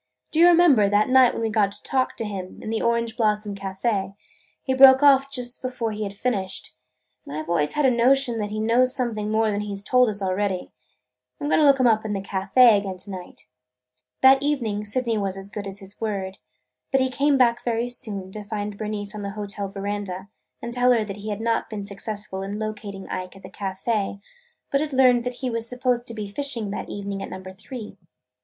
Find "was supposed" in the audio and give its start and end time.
25.51-26.07